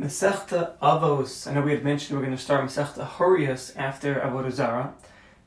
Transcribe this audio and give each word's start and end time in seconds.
Masechta 0.00 0.78
Avos. 0.78 1.46
I 1.46 1.52
know 1.52 1.60
we 1.60 1.72
had 1.72 1.84
mentioned 1.84 2.18
we're 2.18 2.24
going 2.24 2.34
to 2.34 2.42
start 2.42 2.64
Masechta 2.64 3.06
Horios 3.06 3.76
after 3.76 4.14
Avodah 4.14 4.50
Zarah, 4.50 4.94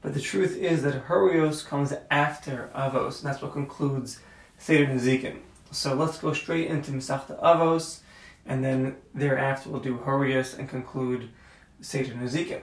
but 0.04 0.14
the 0.14 0.22
truth 0.22 0.56
is 0.56 0.84
that 0.84 1.08
Horios 1.08 1.66
comes 1.66 1.92
after 2.12 2.70
Avos, 2.76 3.20
and 3.20 3.28
that's 3.28 3.42
what 3.42 3.52
concludes 3.52 4.20
Seder 4.60 4.86
Nezikin. 4.86 5.40
So 5.72 5.96
let's 5.96 6.20
go 6.20 6.34
straight 6.34 6.68
into 6.68 6.92
Masechta 6.92 7.42
Avos, 7.42 8.02
and 8.46 8.64
then 8.64 8.98
thereafter 9.16 9.72
we'll 9.72 9.80
do 9.80 9.98
Horios 9.98 10.56
and 10.56 10.70
conclude 10.70 11.30
Seder 11.82 12.14
Nezikin. 12.14 12.62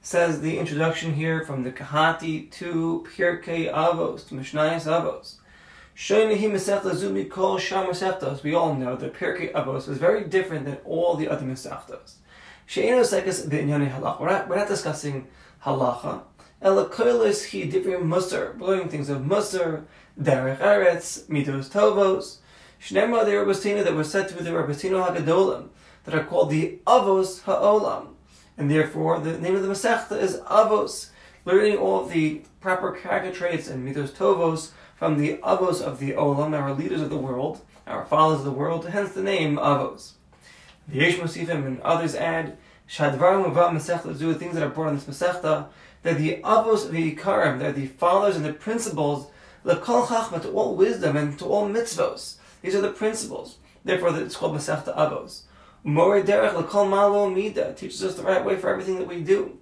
Says 0.00 0.40
the 0.40 0.56
introduction 0.56 1.14
here 1.14 1.44
from 1.44 1.64
the 1.64 1.72
Kehati 1.72 2.48
to 2.52 3.04
Pirkei 3.16 3.74
Avos, 3.74 4.28
to 4.28 4.36
Mishnayos 4.36 4.86
Avos. 4.86 5.38
We 6.00 6.14
all 6.14 6.30
know 8.74 8.94
that 8.94 9.14
Pirkei 9.14 9.52
Avos 9.52 9.88
is 9.88 9.98
very 9.98 10.22
different 10.22 10.64
than 10.64 10.78
all 10.84 11.16
the 11.16 11.28
other 11.28 11.44
Masechtas. 11.44 12.14
We're 14.48 14.56
not 14.56 14.68
discussing 14.68 15.26
halacha. 15.64 16.22
Elakoilis 16.62 17.46
he 17.46 17.64
different 17.64 18.04
musar, 18.04 18.60
learning 18.60 18.90
things 18.90 19.08
of 19.08 19.22
musar, 19.22 19.86
derech 20.20 20.58
eretz, 20.58 21.24
mitos 21.24 21.68
tovos. 21.68 22.36
Shnemra 22.80 23.24
the 23.24 23.32
Rabbatina 23.32 23.82
that 23.82 23.94
were 23.94 24.04
said 24.04 24.28
to 24.28 24.36
be 24.36 24.44
the 24.44 24.50
Rabbatino 24.50 25.04
Hagadolim, 25.04 25.70
that 26.04 26.14
are 26.14 26.22
called 26.22 26.50
the 26.50 26.78
Avos 26.86 27.42
Ha'olam. 27.42 28.14
And 28.56 28.70
therefore, 28.70 29.18
the 29.18 29.36
name 29.36 29.56
of 29.56 29.62
the 29.62 29.68
Masechta 29.68 30.20
is 30.20 30.36
Avos, 30.42 31.10
learning 31.44 31.76
all 31.76 32.04
of 32.04 32.10
the 32.12 32.42
proper 32.60 32.92
character 32.92 33.32
traits 33.32 33.66
and 33.66 33.84
mitos 33.84 34.10
tovos 34.10 34.70
from 34.98 35.16
the 35.16 35.34
avos 35.44 35.80
of 35.80 36.00
the 36.00 36.12
olam, 36.12 36.60
our 36.60 36.74
leaders 36.74 37.00
of 37.00 37.08
the 37.08 37.16
world, 37.16 37.60
our 37.86 38.04
fathers 38.04 38.40
of 38.40 38.44
the 38.44 38.50
world, 38.50 38.88
hence 38.88 39.12
the 39.12 39.22
name 39.22 39.56
avos. 39.56 40.14
The 40.88 40.98
Yesh 40.98 41.16
Mosifim 41.18 41.64
and 41.64 41.80
others 41.82 42.16
add, 42.16 42.58
Shadvarim 42.88 43.46
Uva 43.46 43.68
Masechta 43.68 44.18
the 44.18 44.34
things 44.34 44.54
that 44.54 44.62
are 44.64 44.68
brought 44.68 44.88
in 44.88 44.96
this 44.96 45.04
Masechta, 45.04 45.68
that 46.02 46.18
the 46.18 46.40
avos 46.42 46.90
v'ikarim, 46.90 47.60
they're 47.60 47.72
the 47.72 47.86
fathers 47.86 48.34
and 48.34 48.44
the 48.44 48.52
principles, 48.52 49.30
lekol 49.64 50.04
chachma, 50.06 50.42
to 50.42 50.50
all 50.50 50.74
wisdom 50.74 51.16
and 51.16 51.38
to 51.38 51.44
all 51.44 51.68
mitzvos. 51.68 52.38
These 52.62 52.74
are 52.74 52.80
the 52.80 52.90
principles. 52.90 53.58
Therefore, 53.84 54.18
it's 54.18 54.34
called 54.34 54.56
Masechta 54.56 54.96
Avos. 54.96 55.42
More 55.84 56.20
derech 56.22 56.54
lekol 56.54 56.90
malo 56.90 57.30
mida 57.30 57.72
teaches 57.72 58.02
us 58.02 58.16
the 58.16 58.24
right 58.24 58.44
way 58.44 58.56
for 58.56 58.68
everything 58.68 58.98
that 58.98 59.06
we 59.06 59.20
do. 59.22 59.58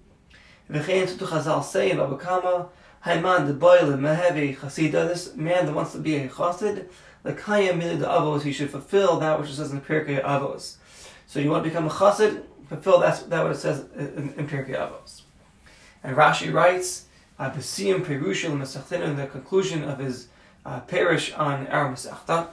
V'chein 0.71 1.07
tutu 1.07 1.27
chazal 1.27 1.63
say 1.63 1.91
in 1.91 1.99
Bava 1.99 2.19
Kamma, 2.19 2.69
Haiman 3.07 3.47
the 3.47 3.53
boil 3.53 3.87
mehevi 3.93 4.57
chasida. 4.57 5.07
This 5.07 5.37
man 5.37 5.67
that 5.67 5.73
wants 5.73 5.93
to 5.93 5.99
be 5.99 6.17
a 6.17 6.29
chassid, 6.29 6.87
like 7.23 7.41
hayam 7.43 7.81
milid 7.81 8.01
avos, 8.01 8.43
he 8.43 8.53
should 8.53 8.69
fulfill 8.69 9.21
that 9.21 9.39
which 9.39 9.49
it 9.49 9.55
says 9.55 9.71
in 9.71 9.81
Pirkei 9.81 10.21
Avos. 10.25 10.75
So 11.29 11.39
you 11.39 11.51
want 11.51 11.63
to 11.63 11.71
become 11.71 11.87
a 11.87 11.91
chassid, 11.91 12.43
fulfill 12.69 12.99
that 12.99 13.31
that 13.31 13.45
what 13.45 13.53
it 13.53 13.59
says 13.59 13.85
in, 13.95 14.35
in 14.37 14.49
Pirkei 14.49 14.75
Avos. 14.75 15.23
And 16.03 16.17
Rashi 16.17 16.53
writes, 16.53 17.07
"Besiyim 17.39 18.05
perushil 18.05 18.51
mesachtin." 18.59 19.03
In 19.03 19.17
the 19.17 19.29
conclusion 19.29 19.85
of 19.85 20.01
his 20.01 20.27
uh, 20.65 20.81
parish 20.81 21.33
on 21.35 21.69
our 21.69 21.93
Masechta, 21.93 22.49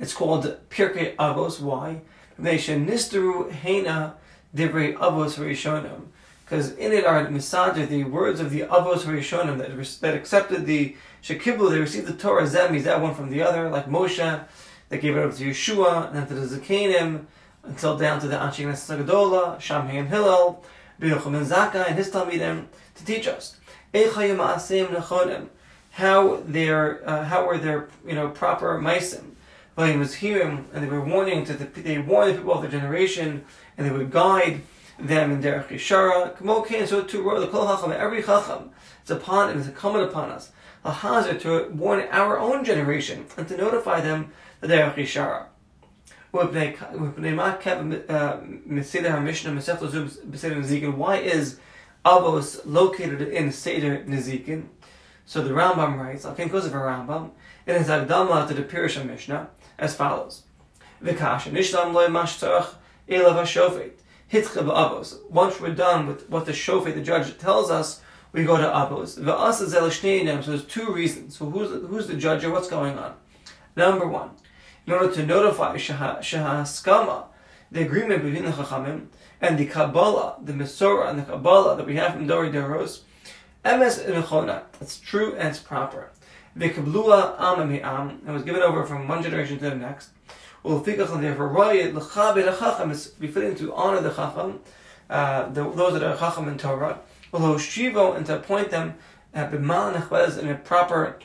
it's 0.00 0.12
called 0.12 0.58
Pirkei 0.70 1.14
Avos. 1.14 1.60
Why? 1.60 2.00
They 2.36 2.58
should 2.58 2.84
nisteru 2.84 3.52
hena 3.52 4.16
divrei 4.52 4.96
avos 4.96 5.38
rishonim 5.38 6.06
because 6.46 6.72
in 6.74 6.92
it 6.92 7.04
are 7.04 7.26
misader 7.26 7.88
the 7.88 8.04
words 8.04 8.38
of 8.38 8.50
the 8.50 8.60
avos 8.60 9.02
harishonim 9.02 9.58
that 9.58 10.00
that 10.00 10.14
accepted 10.14 10.64
the 10.64 10.96
shekiblu. 11.22 11.70
They 11.70 11.80
received 11.80 12.06
the 12.06 12.14
Torah 12.14 12.44
zemis 12.44 12.84
that 12.84 13.02
one 13.02 13.14
from 13.14 13.30
the 13.30 13.42
other, 13.42 13.68
like 13.68 13.86
Moshe. 13.86 14.44
They 14.88 14.98
gave 14.98 15.16
it 15.16 15.20
over 15.20 15.36
to 15.36 15.44
Yehoshua 15.44 16.08
and 16.08 16.16
then 16.16 16.26
to 16.28 16.34
the 16.34 16.56
Zakanim 16.56 17.24
until 17.64 17.98
down 17.98 18.20
to 18.20 18.28
the 18.28 18.36
Knesset 18.36 19.04
Sagadola, 19.04 19.60
Shammai 19.60 19.94
and 19.94 20.08
Hillel, 20.08 20.64
Biruchim 21.00 21.36
and 21.36 21.46
Zaka, 21.46 21.88
and 21.88 21.96
his 21.96 22.10
Talmidim 22.10 22.66
to 22.94 23.04
teach 23.04 23.26
us 23.26 23.56
how 25.92 26.42
their 26.46 27.08
uh, 27.08 27.24
how 27.24 27.46
were 27.46 27.58
their 27.58 27.88
you 28.06 28.14
know 28.14 28.28
proper 28.28 28.78
meisim. 28.78 29.32
But 29.74 29.90
he 29.90 29.96
was 29.96 30.14
hearing, 30.14 30.66
and 30.72 30.84
they 30.84 30.88
were 30.88 31.04
warning 31.04 31.44
to 31.46 31.54
the 31.54 31.64
they 31.64 31.98
warned 31.98 32.34
the 32.34 32.38
people 32.38 32.52
of 32.52 32.62
their 32.62 32.70
generation, 32.70 33.44
and 33.76 33.86
they 33.86 33.90
would 33.90 34.10
guide 34.10 34.60
them 34.98 35.30
in 35.32 35.42
Derech 35.42 35.68
Yeshara. 35.68 36.36
Kamo 36.36 36.62
Kain, 36.62 36.86
so 36.86 37.02
too 37.02 37.22
the 37.22 37.46
Kol 37.48 37.66
Chacham, 37.66 37.92
every 37.92 38.22
Chacham, 38.22 38.70
it's 39.00 39.10
upon 39.10 39.50
and 39.50 39.60
it's 39.60 39.68
incumbent 39.68 40.10
upon 40.10 40.30
us. 40.30 40.52
A 40.84 40.92
hazard 40.92 41.40
to 41.40 41.68
warn 41.72 42.06
our 42.10 42.38
own 42.38 42.64
generation 42.64 43.26
and 43.36 43.48
to 43.48 43.56
notify 43.56 44.00
them 44.00 44.32
the 44.60 44.68
Derech 44.68 44.94
Yeshara. 44.94 45.46
Uh, 46.32 46.46
why 50.92 51.16
is 51.16 51.60
Avos 52.04 52.60
located 52.64 53.22
in 53.22 53.52
Seder 53.52 54.04
Nezikin? 54.06 54.66
So 55.24 55.42
the 55.42 55.50
Rambam 55.50 55.98
writes, 55.98 56.24
I 56.24 56.34
can't 56.34 56.50
because 56.50 56.66
of 56.66 56.74
a 56.74 56.76
Rambam, 56.76 57.30
in 57.66 57.76
his 57.76 57.88
Hakdama 57.88 58.46
to 58.48 58.54
the 58.54 58.62
Pirush 58.62 59.04
Mishnah, 59.04 59.48
as 59.78 59.96
follows. 59.96 60.42
V'kasha 61.02 61.50
nishlam 61.50 61.92
loy 61.92 62.06
mashtarach 62.06 62.74
elav 63.08 63.32
ha-shofet. 63.32 63.92
Ba'avos. 64.30 65.30
Once 65.30 65.60
we're 65.60 65.74
done 65.74 66.06
with 66.06 66.28
what 66.28 66.46
the 66.46 66.52
shofet, 66.52 66.94
the 66.94 67.02
judge, 67.02 67.36
tells 67.38 67.70
us, 67.70 68.00
we 68.32 68.44
go 68.44 68.56
to 68.58 68.64
avos. 68.64 69.14
So 70.44 70.50
there's 70.50 70.64
two 70.66 70.92
reasons. 70.92 71.36
So 71.36 71.50
who's 71.50 71.70
the, 71.70 71.86
who's 71.86 72.06
the 72.06 72.16
judge 72.16 72.44
or 72.44 72.50
what's 72.50 72.68
going 72.68 72.98
on? 72.98 73.14
Number 73.76 74.06
one, 74.06 74.30
in 74.86 74.92
order 74.92 75.12
to 75.12 75.24
notify 75.24 75.76
shahaskama, 75.76 77.24
the 77.70 77.82
agreement 77.82 78.22
between 78.22 78.44
the 78.44 78.50
chachamim 78.50 79.06
and 79.40 79.58
the 79.58 79.66
Kabbalah, 79.66 80.36
the 80.42 80.52
Mesorah 80.52 81.10
and 81.10 81.18
the 81.18 81.24
Kabbalah 81.24 81.76
that 81.76 81.86
we 81.86 81.96
have 81.96 82.12
from 82.12 82.26
Dori 82.26 82.50
Doros, 82.50 83.00
emes 83.64 84.04
nechona. 84.04 84.62
It's 84.80 84.98
true 84.98 85.34
and 85.34 85.48
it's 85.48 85.58
proper. 85.58 86.10
The 86.54 86.70
Kablua 86.70 87.36
am 87.38 87.70
am. 87.72 88.22
It 88.26 88.30
was 88.30 88.42
given 88.42 88.62
over 88.62 88.86
from 88.86 89.08
one 89.08 89.22
generation 89.22 89.58
to 89.58 89.70
the 89.70 89.76
next. 89.76 90.10
Ulfikach 90.66 91.12
and 91.14 91.22
therefore 91.22 91.48
royed 91.48 91.94
l'chabe 91.94 92.44
l'chacham 92.44 92.90
is 92.90 93.08
befitting 93.08 93.54
to 93.54 93.74
honor 93.74 94.00
the 94.00 94.10
chacham, 94.10 94.60
those 95.08 95.92
that 95.92 96.02
are 96.02 96.16
chacham 96.16 96.48
in 96.48 96.58
Torah. 96.58 96.98
Shivo 97.32 98.16
and 98.16 98.26
to 98.26 98.36
appoint 98.36 98.70
them 98.70 98.94
uh, 99.34 99.48
in 99.50 100.48
a 100.48 100.60
proper 100.64 101.18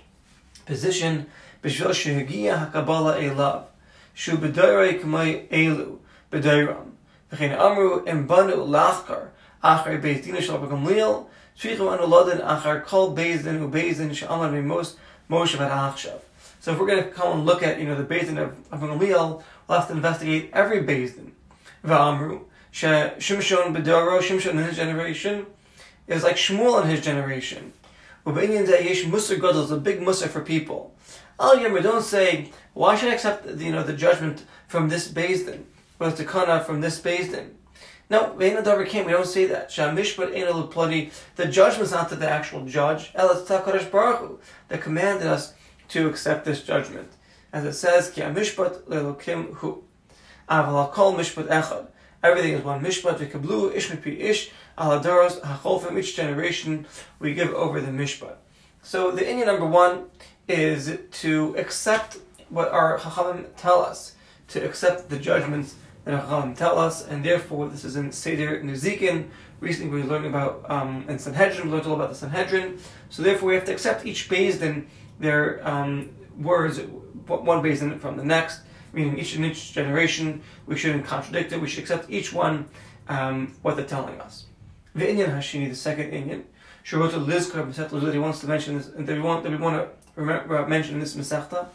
position 0.66 1.28
b'shvil 1.64 1.92
shehagia 1.92 2.72
hakabala 2.72 3.22
elav 3.22 3.66
shu 4.14 4.38
b'doyrei 4.38 5.00
k'may 5.02 5.48
elu 5.50 5.98
b'doyram 6.32 6.92
v'chein 7.32 7.58
amru 7.58 8.04
im 8.06 8.28
banu 8.28 8.56
lachkar 8.56 9.30
achar 9.64 10.02
beis 10.02 10.24
dina 10.24 10.42
shal 10.42 10.60
b'gamliel 10.60 11.28
shvichu 11.58 11.92
anu 11.92 12.08
lodin 12.08 12.42
achar 12.42 12.84
kol 12.84 13.16
beis 13.16 13.46
u 13.46 13.70
beis 13.70 13.98
din 13.98 14.14
she'amar 14.14 14.52
mimos 14.52 14.96
Moshe 15.30 15.56
so 16.62 16.72
if 16.72 16.80
we're 16.80 16.86
going 16.86 17.04
to 17.04 17.10
come 17.10 17.40
and 17.40 17.46
look 17.46 17.64
at, 17.64 17.80
you 17.80 17.88
know, 17.88 17.96
the 17.96 18.04
Bezdin 18.04 18.38
of, 18.38 18.56
of 18.72 19.00
we'll 19.00 19.44
have 19.68 19.88
to 19.88 19.94
investigate 19.94 20.52
every 20.54 20.84
Bezdin. 20.84 21.32
V'amru, 21.84 22.44
Shimshon 22.72 23.76
Bedoro, 23.76 24.20
Shimshon 24.22 24.52
in 24.52 24.58
his 24.58 24.76
generation, 24.76 25.48
is 26.08 26.22
like 26.22 26.36
Shmuel 26.36 26.84
in 26.84 26.90
his 26.90 27.02
generation. 27.02 27.74
Ubinyan 28.28 28.68
Zayesh 28.68 29.06
Musar 29.06 29.40
Godel 29.40 29.64
is 29.64 29.72
a 29.72 29.78
big 29.78 30.02
Musar 30.02 30.28
for 30.28 30.42
people. 30.42 30.96
Al 31.40 31.58
Yemmer, 31.58 31.82
don't 31.82 32.04
say, 32.04 32.52
why 32.76 32.96
should 32.96 33.10
I 33.10 33.16
accept, 33.16 33.58
the, 33.58 33.64
you 33.64 33.72
know, 33.72 33.82
the 33.82 33.94
judgment 33.94 34.46
from 34.68 34.88
this 34.88 35.12
Bezdin? 35.12 35.64
Or 36.00 36.12
the 36.12 36.24
Takana 36.24 36.64
from 36.64 36.82
this 36.82 37.02
Bezdin? 37.02 37.54
No, 38.12 38.36
Veina 38.38 38.88
came. 38.88 39.06
We 39.06 39.14
don't 39.14 39.26
say 39.26 39.46
that. 39.46 39.70
Shamishpat 39.70 40.36
Ein 40.36 40.68
Plodi. 40.68 41.12
The 41.38 41.48
judgment's 41.48 41.92
not 41.92 42.10
to 42.10 42.16
the 42.16 42.30
actual 42.30 42.66
judge. 42.66 43.12
Takarash 43.14 43.90
Baruch 43.90 44.40
that 44.68 44.82
commanded 44.82 45.26
us 45.26 45.54
to 45.92 46.08
accept 46.08 46.46
this 46.46 46.64
judgment. 46.64 47.12
As 47.54 47.66
it 47.66 47.74
says, 47.74 48.10
Ki 48.10 48.22
mishpat 48.22 48.84
lelokim 48.84 49.54
hu. 49.56 49.84
Aval 50.50 50.92
kol 50.92 51.14
mishpat 51.14 51.48
echad. 51.48 51.88
Everything 52.24 52.54
is 52.54 52.64
one 52.64 52.82
mishpat, 52.82 53.18
v'kablu, 53.18 53.76
ish 53.76 53.90
mipi 53.90 54.20
ish, 54.20 54.52
aladoros, 54.78 55.42
hacholfim, 55.42 55.98
each 56.00 56.16
generation 56.16 56.86
we 57.20 57.34
give 57.34 57.50
over 57.54 57.82
the 57.82 57.92
mishpat. 57.92 58.36
So 58.82 59.12
the 59.12 59.22
inyan 59.22 59.48
number 59.48 59.66
one 59.66 60.06
is 60.48 60.98
to 61.12 61.56
accept 61.58 62.18
what 62.50 62.70
our 62.72 63.00
Chachamim 63.00 63.48
tell 63.58 63.82
us, 63.82 64.16
to 64.50 64.64
accept 64.64 65.10
the 65.10 65.18
judgments 65.18 65.76
that 66.04 66.14
our 66.14 66.54
tell 66.56 66.80
us, 66.80 67.06
and 67.08 67.24
therefore 67.24 67.70
this 67.70 67.84
is 67.84 67.96
in 67.96 68.12
Seder 68.12 68.62
Nezikin. 68.62 69.30
Recently 69.60 70.02
we 70.02 70.08
learned 70.08 70.26
about, 70.26 70.66
um, 70.70 71.06
in 71.08 71.20
Sanhedrin, 71.20 71.68
we 71.68 71.74
learned 71.74 71.86
all 71.86 71.96
about 71.96 72.10
the 72.10 72.16
Sanhedrin. 72.16 72.80
So 73.10 73.22
therefore 73.22 73.50
we 73.50 73.56
have 73.56 73.66
to 73.66 73.72
accept 73.72 74.06
each 74.06 74.28
Bezdin 74.28 74.86
their 75.20 75.66
um, 75.68 76.10
words, 76.38 76.80
one 77.28 77.60
on 77.60 78.00
from 78.00 78.18
the 78.18 78.26
next, 78.26 78.62
meaning 78.94 79.20
each 79.20 79.36
in 79.36 79.46
each 79.46 79.74
generation, 79.74 80.42
we 80.66 80.76
shouldn't 80.76 81.06
contradict 81.06 81.52
it, 81.52 81.62
we 81.62 81.68
should 81.68 81.80
accept 81.84 82.10
each 82.10 82.34
one 82.34 82.66
um, 83.08 83.54
what 83.62 83.76
they're 83.76 83.86
telling 83.86 84.20
us. 84.20 84.46
The 84.96 85.06
inyan 85.06 85.36
Hashini, 85.36 85.70
the 85.70 85.76
second 85.76 86.12
inyan, 86.12 86.44
Shirota 86.84 87.24
Lizkar 87.24 87.66
Masechta 87.66 88.12
he 88.12 88.20
wants 88.20 88.40
to 88.40 88.48
mention 88.48 88.78
this, 88.78 88.88
and 88.88 89.06
that 89.06 89.14
we 89.14 89.22
want, 89.22 89.44
that 89.44 89.52
we 89.52 89.58
want 89.58 89.76
to 89.78 90.20
remember, 90.20 90.66
mention 90.68 91.00
this 91.00 91.16
Masechta, 91.16 91.68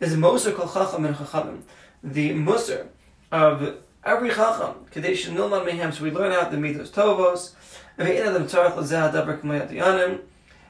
is 0.00 0.16
Moser 0.16 0.52
Kol 0.52 0.68
Chacham 0.68 1.04
and 1.04 1.14
Chachamim, 1.14 1.60
the 2.02 2.30
Musar 2.30 2.88
of 3.34 3.78
Every 4.04 4.28
chacham, 4.28 4.74
kadesh 4.90 5.26
nilman 5.28 5.66
mehem, 5.66 5.92
so 5.92 6.04
we 6.04 6.10
learn 6.10 6.30
out 6.32 6.50
the 6.50 6.58
mitos 6.58 6.90
tovos, 6.90 7.52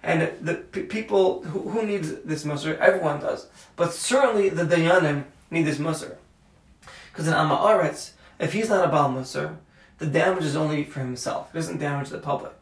and 0.07 0.21
the 0.41 0.55
people 0.55 1.43
who, 1.43 1.69
who 1.69 1.85
needs 1.85 2.15
this 2.23 2.45
musr, 2.45 2.79
everyone 2.79 3.19
does, 3.19 3.49
but 3.75 3.93
certainly 3.93 4.51
the 4.51 4.63
dayanim 4.63 5.25
need 5.51 5.65
this 5.65 5.79
musr. 5.79 6.15
Because 7.11 7.27
in 7.27 7.35
Amaretz, 7.35 8.13
if 8.39 8.53
he's 8.53 8.69
not 8.69 8.85
a 8.85 8.89
Baal 8.89 9.11
Musar, 9.11 9.57
the 9.99 10.07
damage 10.07 10.45
is 10.45 10.55
only 10.57 10.85
for 10.85 11.01
himself. 11.01 11.53
It 11.53 11.59
doesn't 11.59 11.79
damage 11.79 12.11
the 12.11 12.19
public. 12.19 12.55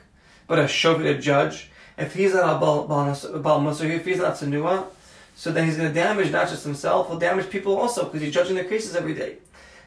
But 0.47 0.59
a 0.59 0.65
Shofet, 0.65 1.07
a 1.11 1.19
judge, 1.19 1.71
if 1.99 2.15
he's 2.15 2.35
not 2.35 2.57
a 2.57 2.59
Baal, 2.59 2.87
Baal 2.87 3.61
Musar, 3.61 3.91
if 3.91 4.05
he's 4.05 4.19
not 4.19 4.35
Tsanua, 4.35 4.87
so 5.35 5.51
then 5.53 5.67
he's 5.67 5.77
going 5.77 5.89
to 5.89 5.95
damage 5.95 6.31
not 6.31 6.49
just 6.49 6.65
himself, 6.65 7.09
he'll 7.09 7.19
damage 7.19 7.51
people 7.51 7.77
also, 7.77 8.05
because 8.05 8.23
he's 8.23 8.33
judging 8.33 8.55
their 8.55 8.65
cases 8.65 8.95
every 8.95 9.15
day. 9.15 9.37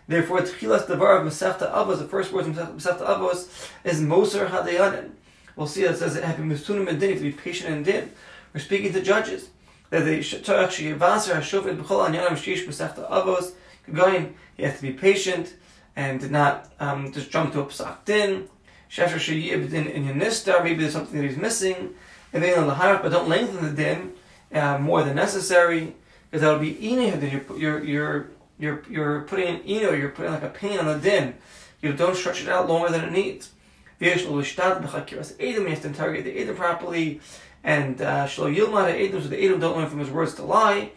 Therefore, 0.08 0.42
Tchilas 0.42 0.88
Devar 0.88 1.18
of 1.18 1.28
Masechta 1.28 1.72
Avos, 1.74 1.98
the 1.98 2.08
first 2.08 2.32
words 2.32 2.48
of 2.48 2.56
Masechta 2.56 3.06
Avos, 3.06 3.70
is 3.84 4.02
Moser 4.02 4.48
Hadayanin. 4.48 5.12
We'll 5.56 5.68
see 5.68 5.84
that 5.84 5.94
it 5.94 5.98
says, 5.98 6.16
having 6.16 6.50
Mistunim 6.50 6.88
and 6.88 7.00
Din, 7.00 7.16
to 7.18 7.24
be 7.24 7.32
patient 7.32 7.74
and 7.74 7.86
Din. 7.86 8.12
We're 8.54 8.60
speaking 8.60 8.94
to 8.94 9.02
judges. 9.02 9.50
That 9.90 10.06
they 10.06 10.22
should 10.22 10.48
actually, 10.50 10.94
Vaser 10.94 11.36
HaShofet 11.36 11.78
B'chol 11.78 12.10
Anyanam 12.10 12.36
Shish 12.38 12.66
Masechta 12.66 13.10
Avos, 13.10 13.54
going, 13.92 14.36
he 14.58 14.64
has 14.64 14.78
to 14.78 14.82
be 14.82 14.92
patient 14.92 15.54
and 15.96 16.20
did 16.20 16.32
not 16.32 16.72
um, 16.80 17.12
just 17.12 17.32
jump 17.32 17.54
to 17.54 17.62
a 17.62 17.66
psak 17.66 18.04
din. 18.06 18.50
Shefar 18.90 19.16
sheyib 19.16 19.70
din 19.70 19.88
in 19.88 20.08
yanistar, 20.08 20.64
maybe 20.64 20.82
there's 20.82 20.94
something 20.94 21.20
that 21.20 21.28
he's 21.28 21.38
missing. 21.38 21.94
And 22.34 22.44
then 22.44 22.60
on 22.60 22.68
the 22.68 22.74
Harach, 22.74 23.02
But 23.02 23.12
don't 23.12 23.30
lengthen 23.30 23.64
the 23.64 23.72
din 23.72 24.14
uh, 24.54 24.78
more 24.78 25.04
than 25.04 25.16
necessary, 25.16 25.96
because 26.30 26.42
that'll 26.42 26.60
be 26.60 26.76
ineh. 26.76 27.20
Then 27.20 27.32
you're 27.32 27.58
you're 27.58 27.84
you're 27.84 28.28
you're 28.60 28.84
you're 28.90 29.22
putting 29.22 29.48
an 29.48 29.62
ino, 29.68 29.92
you're 29.92 30.10
putting 30.10 30.32
like 30.32 30.44
a 30.44 30.50
pain 30.50 30.78
on 30.80 30.88
a 30.88 31.00
din. 31.00 31.36
You 31.82 31.94
don't 31.94 32.16
stretch 32.16 32.42
it 32.42 32.50
out 32.50 32.68
longer 32.68 32.90
than 32.90 33.06
it 33.06 33.12
needs. 33.12 33.52
You 34.00 34.12
have 34.12 34.22
to 34.22 35.88
interrogate 35.88 36.26
the 36.26 36.38
Edom 36.38 36.56
properly, 36.56 37.22
and 37.64 38.02
uh, 38.02 38.28
Shlo 38.28 38.54
Yilma 38.54 38.86
the 38.86 38.98
Edom, 38.98 39.22
so 39.22 39.30
the 39.30 39.44
Edom 39.44 39.60
don't 39.60 39.78
learn 39.78 39.90
from 39.90 40.00
his 40.00 40.10
words 40.10 40.34
to 40.36 40.44
lie. 40.44 40.92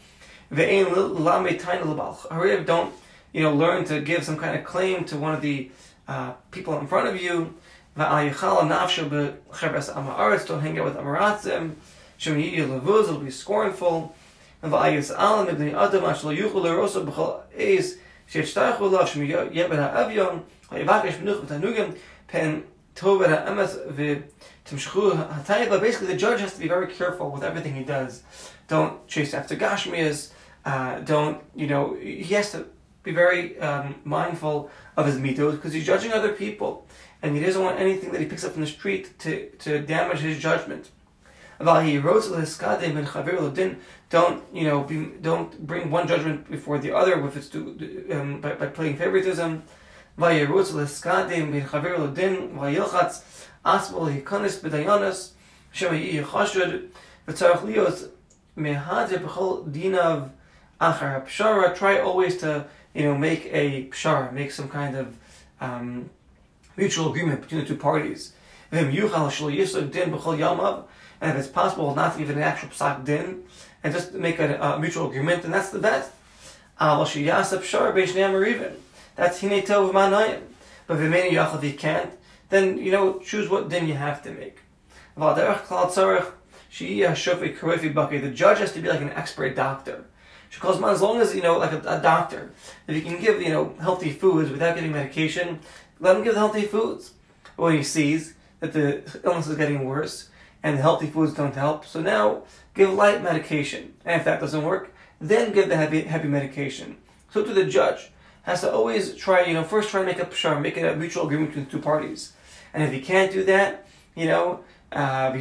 Adam 0.50 1.24
don't 2.64 2.94
you 3.32 3.42
know 3.42 3.54
learn 3.54 3.84
to 3.84 4.00
give 4.00 4.24
some 4.24 4.36
kind 4.36 4.58
of 4.58 4.64
claim 4.64 5.04
to 5.04 5.16
one 5.16 5.34
of 5.34 5.42
the 5.42 5.70
uh, 6.06 6.32
people 6.50 6.78
in 6.78 6.86
front 6.86 7.08
of 7.08 7.20
you. 7.20 7.54
Don't 7.96 8.06
hang 8.06 8.28
out 10.78 10.84
with 10.84 10.96
Amaratzim. 10.96 11.74
It'll 12.20 13.18
be 13.18 13.30
scornful. 13.30 14.14
And 14.62 14.72
Basically, 25.80 26.06
the 26.08 26.16
judge 26.16 26.40
has 26.40 26.54
to 26.54 26.60
be 26.60 26.68
very 26.68 26.88
careful 26.88 27.30
with 27.30 27.44
everything 27.44 27.74
he 27.74 27.84
does. 27.84 28.22
Don't 28.66 29.06
chase 29.06 29.32
after 29.32 29.56
Gashmias 29.56 30.32
uh, 30.64 31.00
don't, 31.00 31.42
you 31.54 31.66
know, 31.66 31.94
he 31.94 32.34
has 32.34 32.52
to 32.52 32.66
be 33.02 33.10
very 33.10 33.58
um, 33.58 33.94
mindful 34.04 34.70
of 34.98 35.06
his 35.06 35.16
mitos 35.16 35.52
because 35.52 35.72
he's 35.72 35.86
judging 35.86 36.12
other 36.12 36.32
people 36.32 36.86
and 37.22 37.34
he 37.34 37.42
doesn't 37.42 37.62
want 37.62 37.80
anything 37.80 38.12
that 38.12 38.20
he 38.20 38.26
picks 38.26 38.44
up 38.44 38.52
from 38.52 38.60
the 38.60 38.66
street 38.66 39.18
to, 39.18 39.48
to 39.60 39.80
damage 39.80 40.18
his 40.18 40.38
judgment. 40.38 40.90
Don't 44.10 44.42
you 44.54 44.64
know? 44.64 44.82
Be, 44.84 45.06
don't 45.20 45.66
bring 45.66 45.90
one 45.90 46.06
judgment 46.06 46.50
before 46.50 46.78
the 46.78 46.92
other 46.94 47.26
if 47.26 47.36
it's 47.36 47.48
to, 47.48 48.10
um, 48.12 48.40
by, 48.40 48.54
by 48.54 48.66
playing 48.66 48.96
favoritism. 48.96 49.64
try 61.74 61.98
always 61.98 62.36
to 62.38 62.66
you 62.94 63.04
know 63.04 63.16
make 63.16 63.46
a 63.52 63.88
pshara, 63.90 64.32
make 64.32 64.50
some 64.50 64.68
kind 64.68 64.96
of 64.96 65.16
um, 65.60 66.10
mutual 66.76 67.10
agreement 67.10 67.42
between 67.42 67.60
the 67.60 67.66
two 67.66 67.76
parties. 67.76 68.32
And 68.70 68.94
if 71.32 71.36
it's 71.36 71.48
possible 71.48 71.94
not 71.94 72.12
to 72.12 72.18
give 72.18 72.28
an 72.30 72.38
actual 72.38 72.68
psak 72.68 73.04
din, 73.04 73.44
and 73.82 73.94
just 73.94 74.12
make 74.12 74.38
a, 74.38 74.60
a 74.60 74.78
mutual 74.78 75.08
agreement, 75.08 75.42
then 75.42 75.50
that's 75.50 75.70
the 75.70 75.78
best. 75.78 76.12
That's 76.78 77.14
hine 79.40 79.62
tov 79.62 79.92
manayim. 79.92 80.42
But 80.86 81.00
if 81.00 81.64
you 81.64 81.72
can't, 81.74 82.12
then 82.50 82.78
you 82.78 82.92
know 82.92 83.18
choose 83.18 83.48
what 83.48 83.68
din 83.68 83.88
you 83.88 83.94
have 83.94 84.22
to 84.22 84.30
make. 84.30 84.60
The 85.16 85.60
judge 88.34 88.58
has 88.58 88.72
to 88.72 88.80
be 88.80 88.88
like 88.88 89.00
an 89.00 89.10
expert 89.10 89.56
doctor. 89.56 90.04
She 90.50 90.60
Shekosman, 90.60 90.92
as 90.92 91.02
long 91.02 91.20
as, 91.20 91.34
you 91.34 91.42
know, 91.42 91.58
like 91.58 91.72
a, 91.72 91.80
a, 91.80 92.00
doctor, 92.00 92.52
if 92.86 92.96
you 92.96 93.02
can 93.02 93.20
give, 93.20 93.42
you 93.42 93.50
know, 93.50 93.74
healthy 93.80 94.10
foods 94.10 94.50
without 94.50 94.76
getting 94.76 94.92
medication, 94.92 95.60
let 96.00 96.16
him 96.16 96.24
give 96.24 96.32
the 96.34 96.40
healthy 96.40 96.62
foods. 96.62 97.12
When 97.56 97.76
he 97.76 97.82
sees 97.82 98.32
that 98.60 98.72
the 98.72 99.20
illness 99.24 99.48
is 99.48 99.56
getting 99.56 99.84
worse 99.84 100.28
and 100.62 100.78
healthy 100.78 101.06
foods 101.06 101.34
don't 101.34 101.54
help, 101.54 101.84
so 101.84 102.00
now 102.00 102.42
give 102.74 102.92
light 102.92 103.22
medication. 103.22 103.94
And 104.04 104.20
if 104.20 104.24
that 104.24 104.40
doesn't 104.40 104.64
work, 104.64 104.92
then 105.20 105.52
give 105.52 105.68
the 105.68 105.76
heavy, 105.76 106.02
heavy 106.02 106.28
medication. 106.28 106.96
So 107.30 107.44
to 107.44 107.52
the 107.52 107.64
judge, 107.64 108.10
has 108.42 108.62
to 108.62 108.72
always 108.72 109.14
try, 109.14 109.44
you 109.44 109.54
know, 109.54 109.62
first 109.62 109.90
try 109.90 110.00
to 110.00 110.06
make 110.06 110.18
a 110.18 110.24
pshar, 110.24 110.60
make 110.60 110.78
a 110.78 110.96
mutual 110.96 111.24
agreement 111.24 111.50
between 111.50 111.66
the 111.66 111.70
two 111.70 111.80
parties. 111.80 112.32
And 112.72 112.82
if 112.82 112.92
he 112.92 113.00
can't 113.00 113.30
do 113.30 113.44
that, 113.44 113.86
you 114.14 114.26
know, 114.26 114.64
uh, 114.90 115.32
and 115.32 115.40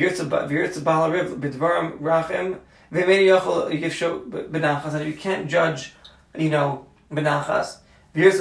if 5.01 5.07
you 5.07 5.17
can't 5.17 5.47
judge, 5.47 5.93
you 6.37 6.49
know, 6.49 6.85
benachas. 7.11 7.77
Here's 8.13 8.39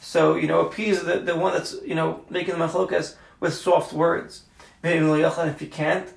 So 0.00 0.34
you 0.34 0.48
know, 0.48 0.60
appease 0.60 1.02
the, 1.02 1.20
the 1.20 1.36
one 1.36 1.52
that's 1.52 1.76
you 1.84 1.94
know 1.94 2.24
making 2.30 2.58
the 2.58 2.64
machlokas 2.64 3.14
with 3.38 3.54
soft 3.54 3.92
words. 3.92 4.42
If 4.82 5.62
you 5.62 5.68
can't. 5.68 6.08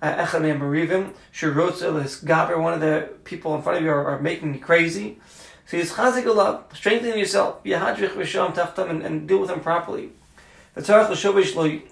Uh, 0.00 0.26
one 2.60 2.72
of 2.72 2.80
the 2.80 3.08
people 3.24 3.56
in 3.56 3.62
front 3.62 3.78
of 3.78 3.84
you 3.84 3.90
are, 3.90 4.06
are 4.06 4.20
making 4.20 4.54
you 4.54 4.60
crazy. 4.60 5.18
So 5.66 5.76
he's 5.76 5.92
chazik 5.92 6.76
strengthen 6.76 7.18
yourself, 7.18 7.64
and, 7.64 9.02
and 9.02 9.26
deal 9.26 9.38
with 9.38 9.48
them 9.48 9.60
properly. 9.60 10.10
The 10.74 10.82
achari 10.82 11.82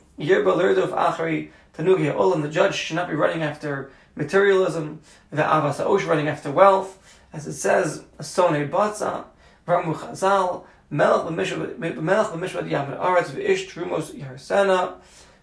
the 1.76 2.49
judge 2.49 2.75
should 2.75 2.97
not 2.97 3.09
be 3.09 3.14
running 3.14 3.42
after 3.42 3.90
materialism, 4.14 5.00
the 5.30 5.42
Avas 5.42 6.06
running 6.06 6.28
after 6.28 6.50
wealth, 6.50 7.21
as 7.32 7.47
it 7.47 7.54
says, 7.54 8.04
Sone 8.21 8.68
Batza, 8.68 9.25
Ramu 9.66 9.94
Chazal, 9.94 10.64
Melech 10.90 11.26
B'mishvat 11.26 11.78
Yamad 11.78 13.00
Aretz 13.00 13.30
V'ish 13.30 13.68
Trumos 13.68 14.14
Yarsena. 14.14 14.94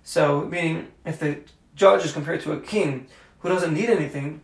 So, 0.04 0.42
meaning, 0.42 0.88
if 1.06 1.20
the 1.20 1.40
judge 1.76 2.06
is 2.06 2.12
compared 2.12 2.42
to 2.42 2.54
a 2.54 2.60
king 2.60 3.08
who 3.40 3.50
doesn't 3.50 3.74
need 3.74 3.90
anything, 3.90 4.42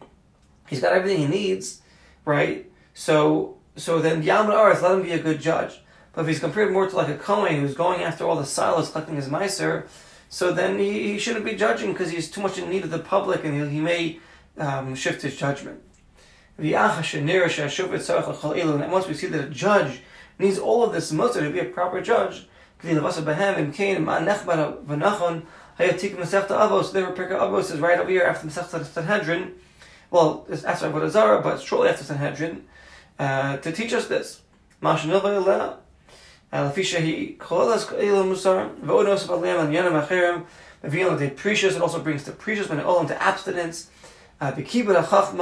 he's 0.68 0.82
got 0.82 0.94
everything 0.94 1.20
he 1.20 1.28
needs, 1.28 1.82
right? 2.26 2.70
So, 2.94 3.58
so 3.76 4.00
then 4.00 4.24
Yamad 4.24 4.50
Aretz, 4.50 4.82
let 4.82 4.94
him 4.94 5.04
be 5.04 5.12
a 5.12 5.20
good 5.20 5.40
judge. 5.40 5.82
But 6.14 6.22
if 6.22 6.28
he's 6.28 6.40
compared 6.40 6.74
more 6.74 6.88
to 6.88 6.96
like 6.96 7.08
a 7.08 7.18
Kohen 7.18 7.62
who's 7.62 7.76
going 7.76 8.02
after 8.02 8.28
all 8.28 8.36
the 8.36 8.46
silos 8.46 8.90
collecting 8.90 9.16
his 9.16 9.30
miser, 9.30 9.88
so 10.28 10.52
then 10.52 10.78
he, 10.78 11.14
he 11.14 11.20
shouldn't 11.20 11.46
be 11.46 11.56
judging 11.56 11.94
because 11.94 12.12
he's 12.12 12.30
too 12.30 12.42
much 12.42 12.58
in 12.58 12.70
need 12.70 12.84
of 12.84 12.92
the 12.92 13.00
public 13.00 13.44
and 13.46 13.70
he, 13.70 13.76
he 13.76 13.82
may 13.82 14.20
um, 14.58 14.96
shift 14.96 15.22
his 15.22 15.38
judgment. 15.38 15.82
And 16.59 16.73
once 18.93 19.09
we 19.09 19.15
see 19.15 19.27
that 19.27 19.45
a 19.45 19.51
judge 19.51 20.01
needs 20.39 20.59
all 20.59 20.85
of 20.85 20.93
this 20.93 21.11
mutter 21.11 21.41
to 21.41 21.51
be 21.51 21.59
a 21.59 21.65
proper 21.65 22.01
judge, 22.01 22.47
there 22.81 23.01
were 23.01 23.11
Pirkei 23.11 23.97
Avos 27.39 27.73
is 27.73 27.81
right 27.81 27.99
over 27.99 28.11
here 28.11 28.23
after 28.23 28.47
Masechta 28.47 28.85
Sanhedrin. 28.85 29.55
Well, 30.11 30.47
it's 30.49 30.65
after 30.65 30.91
Avodah 30.91 31.11
Zarah, 31.11 31.43
but 31.43 31.61
shortly 31.61 31.89
after 31.89 32.05
Sanhedrin, 32.05 32.67
uh, 33.19 33.57
to 33.57 33.73
teach 33.73 33.93
us 33.93 34.07
this. 34.07 34.43
לפי 36.63 36.85
שהיא 36.85 37.35
כל 37.39 37.73
אלה 37.99 38.23
מוסר, 38.23 38.69
ועוד 38.83 39.07
נוסף 39.07 39.31
עליהם 39.31 39.61
עניינים 39.61 39.97
אחרים, 39.97 40.45
מביאים 40.85 41.09
לידי 41.09 41.31
precious, 41.37 41.77
it 41.77 41.81
also 41.81 41.99
brings 41.99 42.25
the 42.25 42.33
precious 42.33 42.69
when 42.69 42.81
all 42.81 43.01
into 43.01 43.21
abstinence, 43.21 43.91
Ubala, 44.42 45.34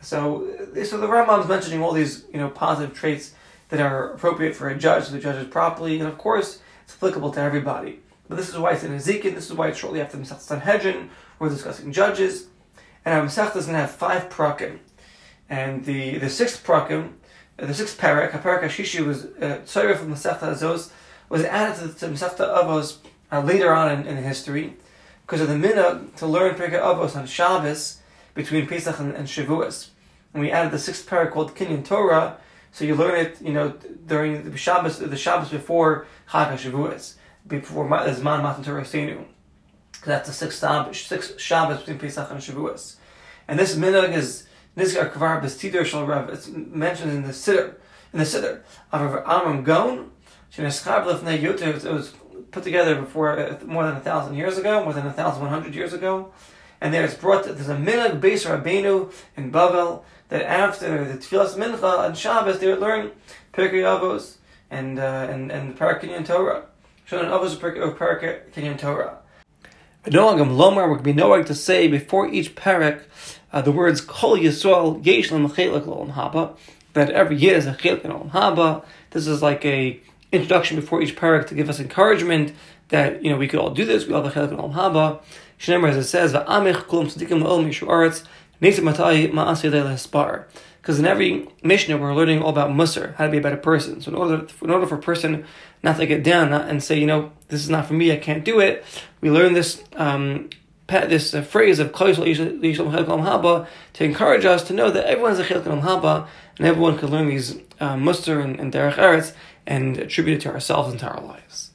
So, 0.00 0.68
so 0.84 0.98
the 0.98 1.06
Rambam 1.06 1.42
is 1.42 1.48
mentioning 1.48 1.82
all 1.82 1.92
these 1.92 2.24
you 2.32 2.38
know 2.38 2.50
positive 2.50 2.96
traits 2.96 3.32
that 3.68 3.80
are 3.80 4.12
appropriate 4.12 4.54
for 4.54 4.68
a 4.68 4.76
judge, 4.76 5.04
so 5.04 5.12
the 5.12 5.20
judges 5.20 5.46
properly, 5.48 5.98
and 5.98 6.08
of 6.08 6.18
course 6.18 6.60
it's 6.84 6.94
applicable 6.94 7.30
to 7.32 7.40
everybody. 7.40 8.00
But 8.28 8.36
this 8.36 8.48
is 8.48 8.58
why 8.58 8.72
it's 8.72 8.84
in 8.84 8.92
Nezikin. 8.92 9.34
This 9.34 9.46
is 9.46 9.54
why 9.54 9.68
it's 9.68 9.78
shortly 9.78 10.00
after 10.00 10.16
Masechta 10.16 10.40
Sanhedrin. 10.40 11.10
We're 11.38 11.48
discussing 11.48 11.92
judges, 11.92 12.46
and 13.04 13.14
our 13.14 13.26
Masechta 13.26 13.56
is 13.56 13.66
going 13.66 13.74
to 13.74 13.82
have 13.82 13.90
five 13.90 14.28
prakim, 14.28 14.78
and 15.48 15.84
the 15.84 16.18
the 16.18 16.30
sixth 16.30 16.66
prakim, 16.66 17.12
uh, 17.58 17.66
the 17.66 17.74
sixth 17.74 18.00
parak, 18.00 18.32
parak 18.32 18.62
Hashishi 18.62 19.06
was 19.06 19.26
uh, 19.40 19.60
from 19.64 20.12
Masechta 20.12 20.90
was 21.28 21.44
added 21.44 21.98
to 21.98 22.06
the 22.06 22.12
Masechta 22.12 22.62
Avos 22.62 22.98
uh, 23.32 23.40
later 23.40 23.72
on 23.72 23.90
in, 23.90 24.06
in 24.06 24.22
history 24.22 24.76
because 25.26 25.40
of 25.40 25.48
the 25.48 25.54
minhag 25.54 26.14
to 26.16 26.26
learn 26.26 26.54
Pirkei 26.54 26.80
Avos 26.80 27.16
on 27.16 27.26
Shabbos 27.26 28.00
between 28.34 28.66
Pesach 28.66 28.98
and, 28.98 29.14
and 29.14 29.26
Shavuos. 29.26 29.88
And 30.32 30.42
we 30.42 30.50
added 30.50 30.72
the 30.72 30.78
sixth 30.78 31.08
parak 31.08 31.32
called 31.32 31.54
Kinyan 31.54 31.84
Torah, 31.84 32.38
so 32.72 32.84
you 32.84 32.94
learn 32.94 33.18
it, 33.18 33.40
you 33.40 33.52
know, 33.52 33.70
during 34.06 34.50
the 34.50 34.56
Shabbos, 34.56 34.98
the 34.98 35.16
Shabbos 35.16 35.48
before 35.48 36.06
Chag 36.30 36.52
HaShavuos, 36.52 37.14
before 37.46 37.88
Zman 37.88 38.42
Matan 38.42 38.64
Torah 38.64 38.82
Senu. 38.82 39.24
That's 40.04 40.28
the 40.28 40.34
sixth 40.34 40.58
Shabbos, 40.58 41.00
six 41.00 41.38
Shabbos 41.38 41.78
between 41.78 41.98
Pesach 41.98 42.30
and 42.30 42.40
Shavuos. 42.40 42.96
And 43.48 43.58
this 43.58 43.76
minhag 43.76 44.12
is 44.12 44.46
Nizgar 44.76 45.10
Kvar 45.12 45.40
Bestider 45.40 45.84
Shal 45.86 46.04
Rav. 46.04 46.28
It's 46.30 46.48
mentioned 46.48 47.12
in 47.12 47.22
the 47.22 47.30
Siddur, 47.30 47.76
in 48.12 48.18
the 48.18 48.24
Siddur 48.24 48.60
of 48.92 49.22
Amram 49.26 49.62
Gaon. 49.62 50.10
It 50.56 50.62
was 50.62 52.12
put 52.50 52.64
together 52.64 52.94
before 52.94 53.38
uh, 53.38 53.58
more 53.64 53.84
than 53.84 53.96
a 53.96 54.00
thousand 54.00 54.36
years 54.36 54.58
ago, 54.58 54.84
more 54.84 54.92
than 54.92 55.06
a 55.06 55.12
thousand 55.12 55.42
one 55.42 55.50
hundred 55.50 55.74
years 55.74 55.92
ago. 55.92 56.32
And 56.80 56.92
there's 56.92 57.14
brought 57.14 57.44
there's 57.44 57.68
a 57.68 57.76
minhag 57.76 58.20
base 58.20 58.44
Rabbeinu 58.44 59.12
in 59.36 59.50
Bavel 59.50 60.02
that 60.28 60.42
after 60.42 61.04
the 61.04 61.14
Tfilas 61.14 61.54
Mincha 61.54 61.98
on 62.00 62.14
Shabbos 62.14 62.58
they 62.58 62.68
would 62.68 62.80
learn 62.80 63.12
Pirkei 63.52 63.82
Avos 63.82 64.36
and 64.70 64.98
uh, 64.98 65.28
and 65.30 65.50
and 65.50 65.74
the 65.74 65.78
Parak 65.78 66.26
Torah. 66.26 66.66
Shon 67.04 67.24
Avos 67.26 67.56
Parak 67.56 68.52
Kinyan 68.52 68.78
Torah. 68.78 69.18
Noagam 70.04 70.56
Lomar 70.56 70.90
would 70.90 71.02
be 71.02 71.12
knowing 71.12 71.44
to 71.46 71.54
say 71.54 71.88
before 71.88 72.28
each 72.28 72.54
parak 72.54 73.02
uh, 73.52 73.62
the 73.62 73.72
words 73.72 74.00
Kol 74.02 74.36
Yisrael 74.36 75.04
Yesh 75.04 75.30
Lam 75.30 75.48
Chelik 75.48 75.86
Haba 76.12 76.56
that 76.92 77.10
every 77.10 77.36
year 77.36 77.56
is 77.56 77.66
a 77.66 77.72
Chelik 77.72 78.30
Haba. 78.30 78.84
This 79.10 79.26
is 79.26 79.40
like 79.42 79.64
a 79.64 80.00
introduction 80.34 80.76
before 80.76 81.02
each 81.02 81.16
parak 81.16 81.46
to 81.48 81.54
give 81.54 81.68
us 81.68 81.80
encouragement 81.80 82.52
that 82.88 83.24
you 83.24 83.30
know 83.30 83.36
we 83.36 83.48
could 83.48 83.60
all 83.60 83.70
do 83.70 83.84
this. 83.84 84.06
We 84.06 84.14
all 84.14 84.22
have 84.22 84.36
a 84.36 84.48
Chelik 84.48 84.74
Haba. 84.74 85.22
Shnemer 85.58 85.88
as 85.88 85.96
it 85.96 86.04
says 86.04 86.32
Va'amich 86.32 86.84
Kulam 86.86 87.06
Tzadikim 87.06 87.42
Mishu 87.42 87.86
Aretz 87.86 88.24
because 90.80 90.98
in 90.98 91.06
every 91.06 91.48
Mishnah 91.62 91.96
we're 91.98 92.14
learning 92.14 92.42
all 92.42 92.50
about 92.50 92.70
Musar, 92.70 93.14
how 93.16 93.26
to 93.26 93.30
be 93.30 93.38
a 93.38 93.40
better 93.40 93.56
person. 93.56 94.00
So 94.00 94.10
in 94.10 94.16
order, 94.16 94.46
in 94.62 94.70
order 94.70 94.86
for 94.86 94.94
a 94.94 95.00
person 95.00 95.44
not 95.82 95.96
to 95.96 96.06
get 96.06 96.22
down 96.22 96.52
and 96.52 96.82
say, 96.82 96.98
you 96.98 97.06
know, 97.06 97.32
this 97.48 97.60
is 97.60 97.68
not 97.68 97.86
for 97.86 97.94
me, 97.94 98.12
I 98.12 98.16
can't 98.16 98.44
do 98.44 98.60
it, 98.60 98.84
we 99.20 99.30
learn 99.30 99.54
this 99.54 99.82
um, 99.96 100.50
this 100.86 101.34
uh, 101.34 101.42
phrase 101.42 101.78
of 101.78 101.92
Haba 101.92 103.66
to 103.94 104.04
encourage 104.04 104.44
us 104.44 104.62
to 104.64 104.74
know 104.74 104.90
that 104.90 105.06
everyone's 105.06 105.38
a 105.38 105.44
Chilkan 105.44 105.82
Haba 105.82 106.26
and 106.58 106.66
everyone 106.66 106.98
can 106.98 107.10
learn 107.10 107.28
these 107.28 107.56
uh, 107.80 107.96
and, 107.96 108.60
and 108.60 108.72
Derech 108.72 108.94
Eretz 108.94 109.32
and 109.66 109.98
attribute 109.98 110.38
it 110.38 110.40
to 110.42 110.52
ourselves 110.52 110.90
and 110.90 111.00
to 111.00 111.06
our 111.06 111.20
lives. 111.20 111.70